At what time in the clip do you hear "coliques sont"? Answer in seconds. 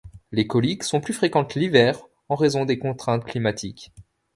0.47-0.99